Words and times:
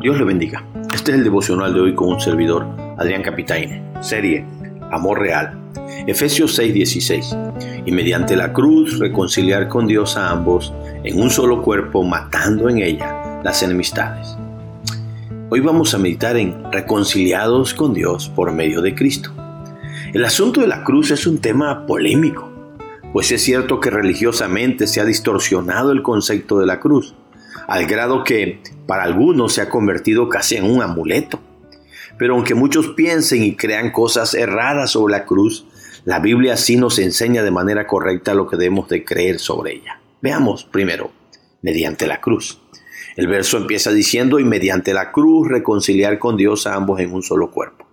Dios 0.00 0.16
le 0.16 0.24
bendiga. 0.24 0.64
Este 0.94 1.12
es 1.12 1.18
el 1.18 1.24
devocional 1.24 1.74
de 1.74 1.80
hoy 1.80 1.94
con 1.94 2.08
un 2.08 2.20
servidor, 2.20 2.66
Adrián 2.96 3.22
Capitaine. 3.22 3.82
Serie 4.00 4.46
Amor 4.90 5.20
Real. 5.20 5.58
Efesios 6.06 6.58
6:16. 6.58 7.36
Y 7.84 7.92
mediante 7.92 8.34
la 8.34 8.54
cruz 8.54 8.98
reconciliar 8.98 9.68
con 9.68 9.86
Dios 9.86 10.16
a 10.16 10.30
ambos 10.30 10.72
en 11.04 11.20
un 11.20 11.28
solo 11.28 11.60
cuerpo, 11.60 12.02
matando 12.02 12.70
en 12.70 12.78
ella 12.78 13.42
las 13.44 13.62
enemistades. 13.62 14.38
Hoy 15.50 15.60
vamos 15.60 15.92
a 15.92 15.98
meditar 15.98 16.38
en 16.38 16.72
reconciliados 16.72 17.74
con 17.74 17.92
Dios 17.92 18.30
por 18.34 18.52
medio 18.52 18.80
de 18.80 18.94
Cristo. 18.94 19.30
El 20.14 20.24
asunto 20.24 20.62
de 20.62 20.66
la 20.66 20.82
cruz 20.82 21.10
es 21.10 21.26
un 21.26 21.40
tema 21.40 21.84
polémico, 21.84 22.50
pues 23.12 23.30
es 23.32 23.42
cierto 23.42 23.80
que 23.80 23.90
religiosamente 23.90 24.86
se 24.86 25.02
ha 25.02 25.04
distorsionado 25.04 25.92
el 25.92 26.00
concepto 26.00 26.58
de 26.58 26.66
la 26.66 26.80
cruz 26.80 27.14
al 27.66 27.86
grado 27.86 28.24
que 28.24 28.60
para 28.86 29.04
algunos 29.04 29.52
se 29.52 29.60
ha 29.60 29.68
convertido 29.68 30.28
casi 30.28 30.56
en 30.56 30.64
un 30.64 30.82
amuleto. 30.82 31.40
Pero 32.18 32.34
aunque 32.34 32.54
muchos 32.54 32.88
piensen 32.88 33.42
y 33.42 33.56
crean 33.56 33.92
cosas 33.92 34.34
erradas 34.34 34.90
sobre 34.90 35.12
la 35.12 35.24
cruz, 35.24 35.66
la 36.04 36.18
Biblia 36.18 36.56
sí 36.56 36.76
nos 36.76 36.98
enseña 36.98 37.42
de 37.42 37.50
manera 37.50 37.86
correcta 37.86 38.34
lo 38.34 38.46
que 38.46 38.56
debemos 38.56 38.88
de 38.88 39.04
creer 39.04 39.38
sobre 39.38 39.74
ella. 39.74 40.00
Veamos 40.20 40.64
primero, 40.64 41.10
mediante 41.62 42.06
la 42.06 42.20
cruz. 42.20 42.60
El 43.16 43.26
verso 43.26 43.58
empieza 43.58 43.90
diciendo, 43.92 44.38
y 44.38 44.44
mediante 44.44 44.94
la 44.94 45.12
cruz 45.12 45.48
reconciliar 45.48 46.18
con 46.18 46.36
Dios 46.36 46.66
a 46.66 46.74
ambos 46.74 47.00
en 47.00 47.12
un 47.12 47.22
solo 47.22 47.50
cuerpo. 47.50 47.86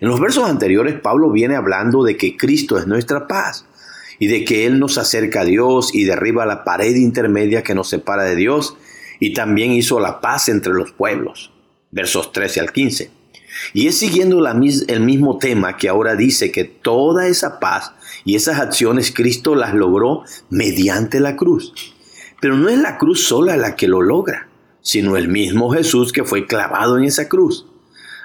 En 0.00 0.08
los 0.08 0.20
versos 0.20 0.48
anteriores, 0.48 1.00
Pablo 1.00 1.30
viene 1.30 1.56
hablando 1.56 2.04
de 2.04 2.16
que 2.16 2.36
Cristo 2.36 2.78
es 2.78 2.86
nuestra 2.86 3.26
paz 3.26 3.66
y 4.18 4.28
de 4.28 4.44
que 4.44 4.66
Él 4.66 4.78
nos 4.78 4.98
acerca 4.98 5.40
a 5.40 5.44
Dios 5.44 5.94
y 5.94 6.04
derriba 6.04 6.46
la 6.46 6.64
pared 6.64 6.94
intermedia 6.94 7.62
que 7.62 7.74
nos 7.74 7.88
separa 7.88 8.24
de 8.24 8.36
Dios 8.36 8.76
y 9.20 9.32
también 9.32 9.72
hizo 9.72 10.00
la 10.00 10.20
paz 10.20 10.48
entre 10.48 10.72
los 10.72 10.92
pueblos. 10.92 11.50
Versos 11.90 12.32
13 12.32 12.60
al 12.60 12.72
15. 12.72 13.10
Y 13.72 13.86
es 13.86 13.98
siguiendo 13.98 14.46
el 14.46 15.00
mismo 15.00 15.38
tema 15.38 15.76
que 15.76 15.88
ahora 15.88 16.14
dice 16.14 16.52
que 16.52 16.64
toda 16.64 17.26
esa 17.26 17.58
paz 17.60 17.92
y 18.24 18.36
esas 18.36 18.60
acciones 18.60 19.12
Cristo 19.12 19.54
las 19.54 19.74
logró 19.74 20.22
mediante 20.50 21.20
la 21.20 21.36
cruz. 21.36 21.72
Pero 22.40 22.56
no 22.56 22.68
es 22.68 22.78
la 22.78 22.98
cruz 22.98 23.24
sola 23.24 23.56
la 23.56 23.74
que 23.74 23.88
lo 23.88 24.02
logra, 24.02 24.48
sino 24.80 25.16
el 25.16 25.28
mismo 25.28 25.70
Jesús 25.70 26.12
que 26.12 26.24
fue 26.24 26.46
clavado 26.46 26.98
en 26.98 27.04
esa 27.04 27.28
cruz. 27.28 27.66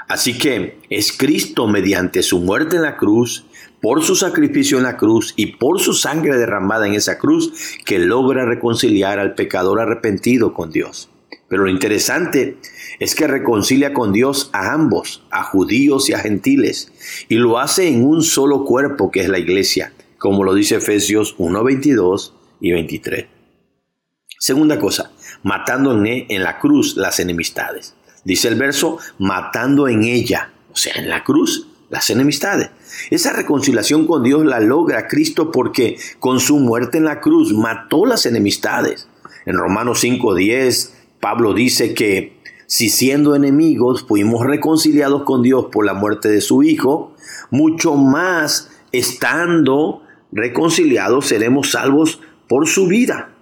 Así 0.08 0.38
que 0.38 0.80
es 0.90 1.12
Cristo 1.14 1.68
mediante 1.68 2.22
su 2.22 2.40
muerte 2.40 2.76
en 2.76 2.84
la 2.84 2.98
cruz 2.98 3.46
por 3.84 4.02
su 4.02 4.16
sacrificio 4.16 4.78
en 4.78 4.84
la 4.84 4.96
cruz 4.96 5.34
y 5.36 5.58
por 5.58 5.82
su 5.82 5.94
sangre 5.94 6.38
derramada 6.38 6.88
en 6.88 6.94
esa 6.94 7.18
cruz 7.18 7.52
que 7.84 8.00
logra 8.00 8.46
reconciliar 8.46 9.20
al 9.20 9.36
pecador 9.36 9.82
arrepentido 9.82 10.54
con 10.54 10.72
Dios. 10.72 11.10
Pero 11.50 11.64
lo 11.64 11.70
interesante 11.70 12.56
es 13.00 13.14
que 13.14 13.28
reconcilia 13.28 13.94
con 13.94 14.14
Dios 14.14 14.50
a 14.54 14.72
ambos, 14.72 15.26
a 15.32 15.44
judíos 15.44 16.10
y 16.10 16.14
a 16.14 16.20
gentiles, 16.20 16.94
y 17.28 17.36
lo 17.36 17.60
hace 17.60 17.90
en 17.90 18.06
un 18.06 18.24
solo 18.24 18.64
cuerpo 18.64 19.12
que 19.12 19.20
es 19.20 19.28
la 19.28 19.38
iglesia, 19.38 19.92
como 20.18 20.46
lo 20.46 20.54
dice 20.54 20.76
Efesios 20.76 21.36
1, 21.38 21.62
22 21.62 22.34
y 22.62 22.72
23. 22.72 23.26
Segunda 24.40 24.80
cosa, 24.80 25.12
matando 25.44 25.92
en, 25.92 26.26
en 26.30 26.42
la 26.42 26.58
cruz 26.58 26.96
las 26.96 27.20
enemistades. 27.20 27.96
Dice 28.24 28.48
el 28.48 28.56
verso, 28.56 29.00
matando 29.20 29.90
en 29.90 30.04
ella, 30.04 30.54
o 30.72 30.78
sea, 30.78 30.94
en 30.96 31.10
la 31.10 31.26
cruz, 31.26 31.68
las 31.94 32.10
enemistades. 32.10 32.72
Esa 33.12 33.34
reconciliación 33.34 34.08
con 34.08 34.24
Dios 34.24 34.44
la 34.44 34.60
logra 34.60 35.08
Cristo 35.08 35.52
porque 35.52 35.96
con 36.20 36.40
su 36.40 36.58
muerte 36.58 36.98
en 36.98 37.06
la 37.06 37.22
cruz 37.22 37.54
mató 37.54 38.08
las 38.08 38.26
enemistades. 38.26 39.08
En 39.46 39.58
Romanos 39.58 40.04
5:10, 40.04 40.92
Pablo 41.20 41.54
dice 41.54 41.94
que 41.94 42.40
si 42.66 42.90
siendo 42.90 43.36
enemigos 43.36 44.06
fuimos 44.08 44.44
reconciliados 44.44 45.22
con 45.22 45.44
Dios 45.44 45.68
por 45.72 45.86
la 45.86 45.94
muerte 45.94 46.30
de 46.30 46.42
su 46.42 46.64
Hijo, 46.64 47.14
mucho 47.52 47.94
más 47.94 48.72
estando 48.92 50.02
reconciliados 50.32 51.28
seremos 51.28 51.70
salvos 51.70 52.22
por 52.50 52.68
su 52.68 52.88
vida. 52.88 53.36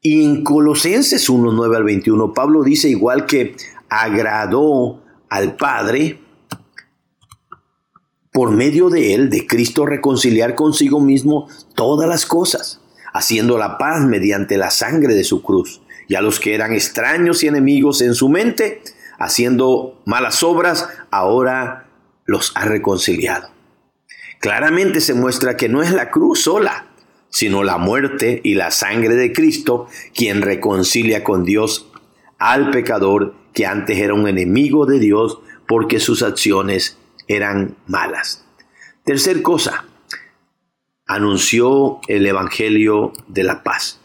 Y 0.00 0.24
en 0.24 0.44
Colosenses 0.44 1.28
1, 1.28 1.52
9 1.52 1.76
al 1.76 1.84
21, 1.84 2.32
Pablo 2.32 2.62
dice 2.62 2.88
igual 2.88 3.26
que 3.26 3.54
agradó 3.90 5.02
al 5.28 5.56
Padre 5.56 6.20
por 8.38 8.52
medio 8.52 8.88
de 8.88 9.14
él, 9.14 9.30
de 9.30 9.48
Cristo, 9.48 9.84
reconciliar 9.84 10.54
consigo 10.54 11.00
mismo 11.00 11.48
todas 11.74 12.08
las 12.08 12.24
cosas, 12.24 12.80
haciendo 13.12 13.58
la 13.58 13.78
paz 13.78 14.06
mediante 14.06 14.56
la 14.56 14.70
sangre 14.70 15.16
de 15.16 15.24
su 15.24 15.42
cruz. 15.42 15.80
Y 16.06 16.14
a 16.14 16.20
los 16.20 16.38
que 16.38 16.54
eran 16.54 16.72
extraños 16.72 17.42
y 17.42 17.48
enemigos 17.48 18.00
en 18.00 18.14
su 18.14 18.28
mente, 18.28 18.80
haciendo 19.18 20.00
malas 20.04 20.44
obras, 20.44 20.88
ahora 21.10 21.88
los 22.26 22.52
ha 22.54 22.64
reconciliado. 22.64 23.48
Claramente 24.38 25.00
se 25.00 25.14
muestra 25.14 25.56
que 25.56 25.68
no 25.68 25.82
es 25.82 25.90
la 25.90 26.12
cruz 26.12 26.42
sola, 26.42 26.86
sino 27.30 27.64
la 27.64 27.76
muerte 27.76 28.40
y 28.44 28.54
la 28.54 28.70
sangre 28.70 29.16
de 29.16 29.32
Cristo 29.32 29.88
quien 30.14 30.42
reconcilia 30.42 31.24
con 31.24 31.42
Dios 31.42 31.90
al 32.38 32.70
pecador 32.70 33.34
que 33.52 33.66
antes 33.66 33.98
era 33.98 34.14
un 34.14 34.28
enemigo 34.28 34.86
de 34.86 35.00
Dios 35.00 35.40
porque 35.66 35.98
sus 35.98 36.22
acciones 36.22 36.97
eran 37.28 37.76
malas. 37.86 38.44
Tercer 39.04 39.42
cosa, 39.42 39.84
anunció 41.06 42.00
el 42.08 42.26
Evangelio 42.26 43.12
de 43.28 43.44
la 43.44 43.62
paz. 43.62 44.00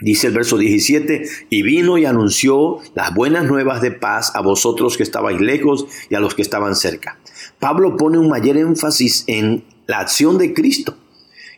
Dice 0.00 0.26
el 0.26 0.34
verso 0.34 0.58
17, 0.58 1.24
y 1.50 1.62
vino 1.62 1.98
y 1.98 2.04
anunció 2.04 2.78
las 2.94 3.14
buenas 3.14 3.44
nuevas 3.44 3.80
de 3.80 3.92
paz 3.92 4.34
a 4.34 4.40
vosotros 4.40 4.96
que 4.96 5.04
estabais 5.04 5.40
lejos 5.40 5.86
y 6.10 6.16
a 6.16 6.20
los 6.20 6.34
que 6.34 6.42
estaban 6.42 6.74
cerca. 6.74 7.18
Pablo 7.60 7.96
pone 7.96 8.18
un 8.18 8.28
mayor 8.28 8.56
énfasis 8.56 9.22
en 9.28 9.64
la 9.86 10.00
acción 10.00 10.36
de 10.36 10.52
Cristo, 10.52 10.96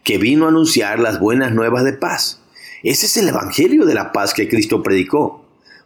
que 0.05 0.19
vino 0.19 0.45
a 0.45 0.49
anunciar 0.49 1.01
las 1.01 1.19
buenas 1.19 1.55
nuevas 1.55 1.85
de 1.85 1.95
paz. 1.95 2.43
Ese 2.83 3.07
es 3.07 3.17
el 3.17 3.29
Evangelio 3.29 3.87
de 3.87 3.95
la 3.95 4.13
paz 4.13 4.35
que 4.35 4.49
Cristo 4.49 4.83
predicó. 4.83 5.45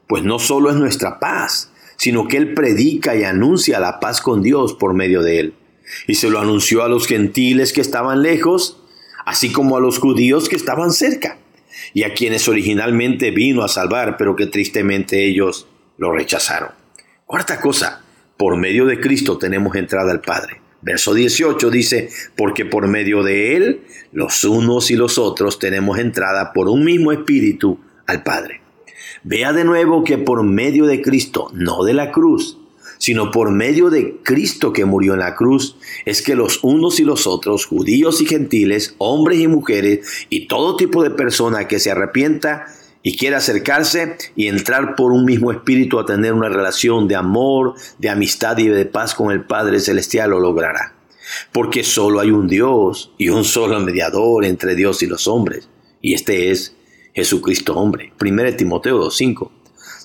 Pues 0.09 0.25
no 0.25 0.41
solo 0.41 0.71
es 0.71 0.77
nuestra 0.77 1.21
paz, 1.21 1.70
sino 2.01 2.29
que 2.29 2.39
Él 2.39 2.55
predica 2.55 3.15
y 3.15 3.25
anuncia 3.25 3.79
la 3.79 4.01
paz 4.01 4.23
con 4.23 4.41
Dios 4.41 4.73
por 4.73 4.95
medio 4.95 5.21
de 5.21 5.39
Él. 5.39 5.55
Y 6.07 6.15
se 6.15 6.31
lo 6.31 6.41
anunció 6.41 6.83
a 6.83 6.89
los 6.89 7.07
gentiles 7.07 7.75
que 7.75 7.83
estaban 7.83 8.23
lejos, 8.23 8.81
así 9.27 9.53
como 9.53 9.77
a 9.77 9.81
los 9.81 9.99
judíos 9.99 10.49
que 10.49 10.57
estaban 10.57 10.93
cerca, 10.93 11.37
y 11.93 12.05
a 12.05 12.15
quienes 12.15 12.49
originalmente 12.49 13.33
vino 13.33 13.63
a 13.63 13.69
salvar, 13.69 14.17
pero 14.17 14.35
que 14.35 14.47
tristemente 14.47 15.27
ellos 15.27 15.69
lo 15.99 16.11
rechazaron. 16.11 16.71
Cuarta 17.27 17.61
cosa, 17.61 18.03
por 18.39 18.57
medio 18.57 18.87
de 18.87 18.99
Cristo 18.99 19.37
tenemos 19.37 19.77
entrada 19.77 20.11
al 20.11 20.23
Padre. 20.23 20.63
Verso 20.81 21.13
18 21.13 21.69
dice, 21.69 22.09
porque 22.35 22.65
por 22.65 22.89
medio 22.89 23.23
de 23.23 23.57
Él, 23.57 23.83
los 24.11 24.43
unos 24.45 24.91
y 24.91 24.97
los 24.97 25.19
otros 25.19 25.59
tenemos 25.59 25.99
entrada 25.99 26.55
por 26.55 26.71
un 26.71 26.83
mismo 26.83 27.13
espíritu 27.13 27.79
al 28.07 28.23
Padre. 28.23 28.63
Vea 29.23 29.53
de 29.53 29.65
nuevo 29.65 30.05
que 30.05 30.19
por 30.19 30.43
medio 30.43 30.87
de 30.87 31.03
Cristo, 31.03 31.51
no 31.53 31.85
de 31.85 31.95
la 31.95 32.13
cruz, 32.13 32.59
sino 33.01 33.31
por 33.31 33.51
medio 33.51 33.89
de 33.89 34.19
Cristo 34.23 34.73
que 34.73 34.85
murió 34.85 35.15
en 35.15 35.21
la 35.21 35.35
cruz, 35.35 35.77
es 36.05 36.21
que 36.21 36.35
los 36.35 36.63
unos 36.63 37.01
y 37.01 37.05
los 37.05 37.27
otros, 37.27 37.65
judíos 37.65 38.21
y 38.21 38.27
gentiles, 38.27 38.95
hombres 38.99 39.41
y 39.41 39.49
mujeres, 39.49 40.27
y 40.29 40.47
todo 40.47 40.77
tipo 40.77 41.03
de 41.03 41.11
persona 41.11 41.67
que 41.67 41.79
se 41.79 41.91
arrepienta 41.91 42.67
y 43.03 43.17
quiera 43.17 43.39
acercarse 43.39 44.17
y 44.37 44.49
entrar 44.49 44.95
por 44.95 45.13
un 45.13 45.25
mismo 45.25 45.51
espíritu 45.51 45.99
a 45.99 46.05
tener 46.05 46.35
una 46.35 46.51
relación 46.51 47.09
de 47.09 47.17
amor, 47.17 47.75
de 47.99 48.11
amistad 48.11 48.59
y 48.59 48.69
de 48.69 48.85
paz 48.85 49.15
con 49.15 49.33
el 49.33 49.45
Padre 49.45 49.81
Celestial, 49.81 50.31
lo 50.31 50.41
logrará. 50.41 50.95
Porque 51.53 51.85
solo 51.85 52.21
hay 52.21 52.31
un 52.31 52.49
Dios 52.49 53.13
y 53.17 53.31
un 53.31 53.45
solo 53.45 53.81
mediador 53.81 54.45
entre 54.45 54.75
Dios 54.75 55.03
y 55.03 55.07
los 55.07 55.27
hombres, 55.27 55.69
y 56.03 56.13
este 56.13 56.51
es 56.51 56.75
Jesucristo 57.15 57.77
hombre. 57.77 58.13
1 58.21 58.57
Timoteo 58.57 58.99
2.5. 59.05 59.51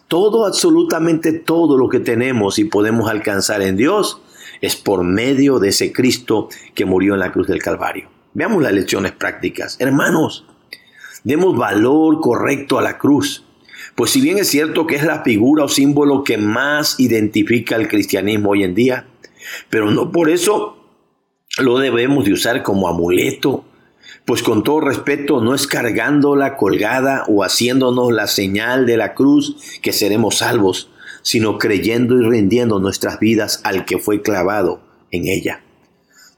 Todo, 0.08 0.46
absolutamente 0.46 1.34
todo 1.34 1.78
lo 1.78 1.90
que 1.90 2.00
tenemos 2.00 2.60
y 2.60 2.66
podemos 2.66 3.10
alcanzar 3.10 3.62
en 3.62 3.76
Dios 3.76 4.22
es 4.62 4.76
por 4.76 5.04
medio 5.04 5.60
de 5.60 5.70
ese 5.70 5.92
Cristo 5.92 6.50
que 6.74 6.86
murió 6.86 7.14
en 7.14 7.20
la 7.20 7.32
cruz 7.32 7.48
del 7.48 7.62
Calvario. 7.62 8.10
Veamos 8.34 8.62
las 8.62 8.74
lecciones 8.74 9.14
prácticas. 9.14 9.78
Hermanos, 9.80 10.46
demos 11.24 11.58
valor 11.58 12.20
correcto 12.22 12.78
a 12.78 12.82
la 12.82 12.98
cruz. 12.98 13.44
Pues 13.96 14.12
si 14.12 14.22
bien 14.22 14.38
es 14.38 14.48
cierto 14.48 14.86
que 14.86 14.96
es 14.96 15.04
la 15.04 15.24
figura 15.24 15.64
o 15.64 15.70
símbolo 15.70 16.24
que 16.24 16.38
más 16.38 17.00
identifica 17.00 17.76
el 17.76 17.88
cristianismo 17.88 18.52
hoy 18.52 18.64
en 18.64 18.76
día, 18.76 19.08
pero 19.70 19.90
no 19.92 20.12
por 20.12 20.30
eso 20.30 20.78
lo 21.58 21.80
debemos 21.80 22.26
de 22.26 22.34
usar 22.34 22.62
como 22.62 22.88
amuleto 22.88 23.64
pues 24.26 24.42
con 24.42 24.64
todo 24.64 24.82
respeto, 24.82 25.40
no 25.40 25.54
es 25.54 25.68
cargándola 25.68 26.58
colgada 26.58 27.24
o 27.28 27.44
haciéndonos 27.44 28.12
la 28.12 28.28
señal 28.28 28.86
de 28.88 28.98
la 28.98 29.14
cruz 29.14 29.56
que 29.82 29.94
seremos 29.94 30.38
salvos, 30.38 30.90
sino 31.22 31.58
creyendo 31.60 32.20
y 32.20 32.28
rindiendo 32.28 32.80
nuestras 32.80 33.20
vidas 33.20 33.62
al 33.64 33.86
que 33.86 34.00
fue 34.00 34.22
clavado 34.22 34.82
en 35.12 35.28
ella. 35.28 35.62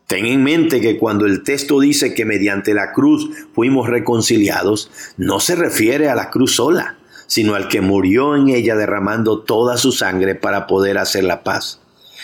Ten 0.06 0.26
en 0.26 0.44
mente 0.44 0.80
que 0.80 0.98
cuando 0.98 1.26
el 1.26 1.44
texto 1.44 1.80
dice 1.80 2.14
que 2.14 2.24
mediante 2.24 2.74
la 2.74 2.94
cruz 2.94 3.30
fuimos 3.54 3.90
reconciliados, 3.90 4.90
no 5.18 5.40
se 5.40 5.56
refiere 5.56 6.10
a 6.10 6.16
la 6.16 6.30
cruz 6.30 6.56
sola, 6.56 6.98
sino 7.28 7.56
al 7.56 7.68
que 7.68 7.82
murió 7.82 8.36
en 8.36 8.50
ella 8.50 8.76
derramando 8.76 9.40
toda 9.40 9.78
su 9.78 9.92
sangre 9.92 10.36
para 10.36 10.68
poder 10.68 10.98
hacer 10.98 11.26
la 11.26 11.44
paz 11.44 11.82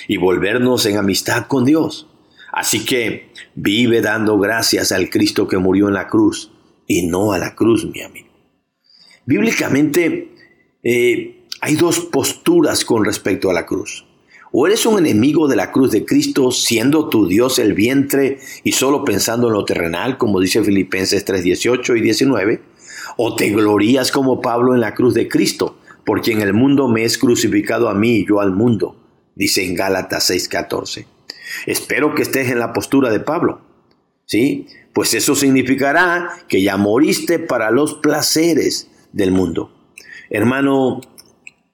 y 0.08 0.18
volvernos 0.18 0.86
en 0.86 0.98
amistad 0.98 1.48
con 1.48 1.66
Dios. 1.66 2.08
Así 2.54 2.86
que 2.86 3.32
vive 3.56 4.02
dando 4.02 4.38
gracias 4.38 4.92
al 4.92 5.10
Cristo 5.10 5.48
que 5.48 5.58
murió 5.58 5.88
en 5.88 5.96
la 5.96 6.08
cruz 6.08 6.52
y 6.86 7.08
no 7.08 7.34
a 7.34 7.40
la 7.40 7.56
cruz, 7.56 7.84
mi 7.84 8.04
amigo. 8.04 8.30
Bíblicamente 9.26 10.30
eh, 10.84 11.48
hay 11.62 11.76
dos 11.76 12.00
posturas 12.02 12.86
con 12.86 13.06
respecto 13.06 13.50
a 13.50 13.54
la 13.54 13.66
cruz. 13.66 14.06
O 14.52 14.68
eres 14.68 14.86
un 14.86 15.00
enemigo 15.00 15.48
de 15.48 15.56
la 15.56 15.72
cruz 15.72 15.90
de 15.90 16.06
Cristo, 16.06 16.52
siendo 16.52 17.10
tu 17.10 17.28
Dios 17.28 17.58
el 17.58 17.74
vientre 17.74 18.38
y 18.64 18.74
solo 18.74 19.04
pensando 19.04 19.48
en 19.48 19.54
lo 19.54 19.66
terrenal, 19.66 20.20
como 20.20 20.40
dice 20.40 20.64
Filipenses 20.64 21.26
3, 21.26 21.44
18 21.44 21.96
y 21.96 22.02
19, 22.02 22.62
o 23.18 23.36
te 23.36 23.50
glorías 23.50 24.12
como 24.12 24.42
Pablo 24.42 24.76
en 24.76 24.82
la 24.82 24.94
cruz 24.94 25.16
de 25.16 25.28
Cristo, 25.28 25.80
porque 26.06 26.34
en 26.34 26.42
el 26.42 26.54
mundo 26.54 26.88
me 26.88 27.04
es 27.04 27.18
crucificado 27.18 27.90
a 27.90 27.96
mí 27.96 28.18
y 28.18 28.28
yo 28.28 28.42
al 28.42 28.52
mundo, 28.54 28.96
dice 29.34 29.66
en 29.66 29.74
Gálatas 29.74 30.26
6, 30.28 30.48
14. 30.50 31.08
Espero 31.66 32.16
que 32.16 32.24
estés 32.24 32.50
en 32.50 32.60
la 32.60 32.74
postura 32.74 33.10
de 33.10 33.20
Pablo, 33.20 33.62
¿sí? 34.26 34.68
Pues 34.94 35.14
eso 35.14 35.36
significará 35.36 36.30
que 36.48 36.62
ya 36.62 36.78
moriste 36.78 37.40
para 37.40 37.72
los 37.72 37.96
placeres 37.96 38.90
del 39.12 39.32
mundo. 39.32 39.72
Hermano, 40.30 41.02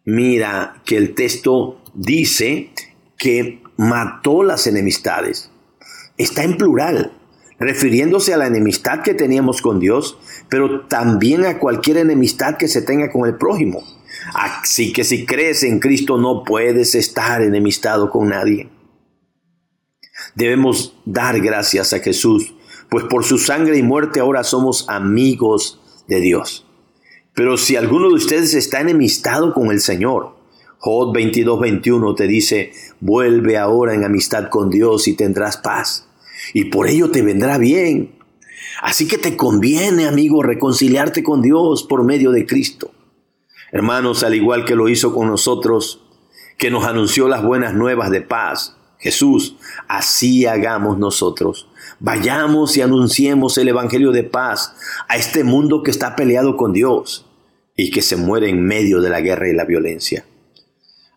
mira 0.05 0.81
que 0.85 0.97
el 0.97 1.15
texto 1.15 1.81
dice 1.93 2.71
que 3.17 3.61
mató 3.77 4.43
las 4.43 4.67
enemistades. 4.67 5.51
Está 6.17 6.43
en 6.43 6.57
plural, 6.57 7.13
refiriéndose 7.59 8.33
a 8.33 8.37
la 8.37 8.47
enemistad 8.47 9.01
que 9.01 9.13
teníamos 9.13 9.61
con 9.61 9.79
Dios, 9.79 10.17
pero 10.49 10.81
también 10.87 11.45
a 11.45 11.59
cualquier 11.59 11.97
enemistad 11.97 12.57
que 12.57 12.67
se 12.67 12.81
tenga 12.81 13.11
con 13.11 13.27
el 13.27 13.35
prójimo. 13.35 13.83
Así 14.33 14.93
que 14.93 15.03
si 15.03 15.25
crees 15.25 15.63
en 15.63 15.79
Cristo 15.79 16.17
no 16.17 16.43
puedes 16.43 16.95
estar 16.95 17.41
enemistado 17.41 18.09
con 18.09 18.29
nadie. 18.29 18.69
Debemos 20.35 20.93
dar 21.05 21.39
gracias 21.39 21.93
a 21.93 21.99
Jesús, 21.99 22.53
pues 22.89 23.05
por 23.05 23.23
su 23.23 23.37
sangre 23.37 23.77
y 23.77 23.83
muerte 23.83 24.19
ahora 24.19 24.43
somos 24.43 24.87
amigos 24.89 25.79
de 26.07 26.19
Dios. 26.19 26.65
Pero 27.33 27.57
si 27.57 27.75
alguno 27.75 28.09
de 28.09 28.15
ustedes 28.15 28.53
está 28.53 28.81
enemistado 28.81 29.53
con 29.53 29.71
el 29.71 29.79
Señor, 29.79 30.35
Job 30.79 31.13
22, 31.13 31.59
21 31.59 32.15
te 32.15 32.27
dice, 32.27 32.71
vuelve 32.99 33.57
ahora 33.57 33.93
en 33.93 34.03
amistad 34.03 34.49
con 34.49 34.69
Dios 34.69 35.07
y 35.07 35.13
tendrás 35.13 35.57
paz, 35.57 36.07
y 36.53 36.65
por 36.65 36.87
ello 36.87 37.11
te 37.11 37.21
vendrá 37.21 37.57
bien. 37.57 38.15
Así 38.81 39.07
que 39.07 39.17
te 39.17 39.35
conviene, 39.35 40.07
amigo, 40.07 40.41
reconciliarte 40.41 41.21
con 41.21 41.41
Dios 41.41 41.83
por 41.83 42.03
medio 42.03 42.31
de 42.31 42.45
Cristo. 42.45 42.91
Hermanos, 43.71 44.23
al 44.23 44.35
igual 44.35 44.65
que 44.65 44.75
lo 44.75 44.89
hizo 44.89 45.13
con 45.13 45.27
nosotros, 45.27 46.01
que 46.57 46.71
nos 46.71 46.85
anunció 46.85 47.27
las 47.27 47.43
buenas 47.43 47.73
nuevas 47.73 48.09
de 48.09 48.21
paz, 48.21 48.78
Jesús, 48.99 49.55
así 49.87 50.45
hagamos 50.45 50.97
nosotros. 50.97 51.67
Vayamos 51.99 52.75
y 52.75 52.81
anunciemos 52.81 53.57
el 53.57 53.69
Evangelio 53.69 54.11
de 54.11 54.23
paz 54.23 54.75
a 55.07 55.15
este 55.15 55.43
mundo 55.43 55.83
que 55.83 55.91
está 55.91 56.15
peleado 56.15 56.57
con 56.57 56.73
Dios 56.73 57.25
y 57.77 57.91
que 57.91 58.01
se 58.01 58.17
muere 58.17 58.49
en 58.49 58.61
medio 58.61 58.99
de 58.99 59.09
la 59.09 59.21
guerra 59.21 59.49
y 59.49 59.53
la 59.53 59.63
violencia. 59.63 60.25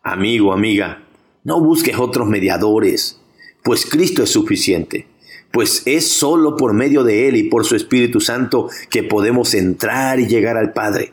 Amigo, 0.01 0.53
amiga, 0.53 1.03
no 1.43 1.59
busques 1.59 1.97
otros 1.97 2.27
mediadores, 2.27 3.19
pues 3.63 3.85
Cristo 3.85 4.23
es 4.23 4.29
suficiente, 4.29 5.07
pues 5.51 5.83
es 5.85 6.07
solo 6.07 6.55
por 6.55 6.73
medio 6.73 7.03
de 7.03 7.27
Él 7.27 7.35
y 7.35 7.43
por 7.43 7.65
su 7.65 7.75
Espíritu 7.75 8.21
Santo 8.21 8.69
que 8.89 9.03
podemos 9.03 9.53
entrar 9.53 10.21
y 10.21 10.27
llegar 10.27 10.55
al 10.55 10.71
Padre. 10.71 11.11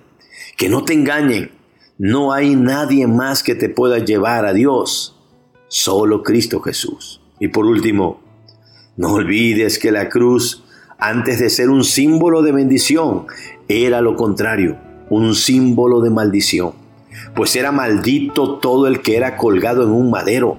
Que 0.57 0.69
no 0.69 0.85
te 0.85 0.93
engañen, 0.93 1.51
no 1.99 2.33
hay 2.33 2.55
nadie 2.55 3.09
más 3.09 3.43
que 3.43 3.57
te 3.57 3.69
pueda 3.69 3.99
llevar 3.99 4.47
a 4.47 4.53
Dios 4.53 5.20
solo 5.71 6.25
Cristo 6.25 6.61
Jesús. 6.61 7.23
Y 7.39 7.49
por 7.49 7.65
último, 7.65 8.21
no 8.97 9.13
olvides 9.13 9.79
que 9.79 9.93
la 9.93 10.09
cruz, 10.09 10.65
antes 10.99 11.39
de 11.39 11.49
ser 11.49 11.71
un 11.71 11.85
símbolo 11.85 12.43
de 12.43 12.53
bendición, 12.53 13.27
era 13.69 14.01
lo 14.01 14.17
contrario, 14.17 14.77
un 15.09 15.35
símbolo 15.35 16.01
de 16.01 16.11
maldición. 16.11 16.73
Pues 17.37 17.55
era 17.55 17.71
maldito 17.71 18.59
todo 18.59 18.89
el 18.89 19.01
que 19.01 19.17
era 19.17 19.37
colgado 19.37 19.85
en 19.85 19.91
un 19.91 20.11
madero. 20.11 20.59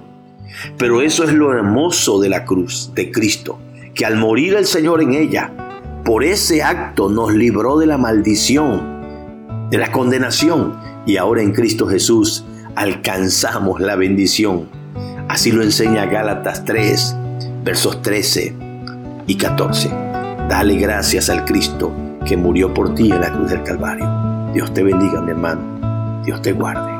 Pero 0.78 1.02
eso 1.02 1.24
es 1.24 1.32
lo 1.32 1.52
hermoso 1.52 2.18
de 2.18 2.30
la 2.30 2.46
cruz 2.46 2.92
de 2.94 3.10
Cristo, 3.10 3.58
que 3.94 4.06
al 4.06 4.16
morir 4.16 4.54
el 4.54 4.64
Señor 4.64 5.02
en 5.02 5.12
ella, 5.12 5.52
por 6.06 6.24
ese 6.24 6.62
acto 6.62 7.10
nos 7.10 7.34
libró 7.34 7.78
de 7.78 7.86
la 7.86 7.98
maldición, 7.98 9.68
de 9.70 9.76
la 9.76 9.92
condenación, 9.92 10.74
y 11.04 11.18
ahora 11.18 11.42
en 11.42 11.52
Cristo 11.52 11.86
Jesús 11.86 12.44
alcanzamos 12.74 13.80
la 13.80 13.96
bendición 13.96 14.81
Así 15.32 15.50
lo 15.50 15.62
enseña 15.62 16.04
Gálatas 16.04 16.62
3, 16.66 17.16
versos 17.64 18.02
13 18.02 18.54
y 19.26 19.38
14. 19.38 19.88
Dale 20.46 20.74
gracias 20.74 21.30
al 21.30 21.46
Cristo 21.46 21.90
que 22.26 22.36
murió 22.36 22.74
por 22.74 22.94
ti 22.94 23.10
en 23.10 23.22
la 23.22 23.32
cruz 23.32 23.48
del 23.48 23.62
Calvario. 23.62 24.06
Dios 24.52 24.74
te 24.74 24.82
bendiga, 24.82 25.22
mi 25.22 25.30
hermano. 25.30 26.20
Dios 26.22 26.42
te 26.42 26.52
guarde. 26.52 26.91